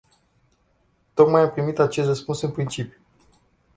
Tocmai 1.15 1.41
am 1.41 1.51
primit 1.51 1.79
acest 1.79 2.07
răspuns 2.07 2.41
în 2.41 2.51
principiu. 2.51 2.99